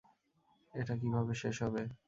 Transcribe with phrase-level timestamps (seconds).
[0.73, 1.81] এটা কিভাবে শেষ হবে?